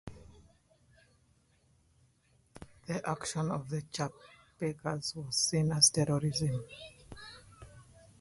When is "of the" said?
3.51-3.83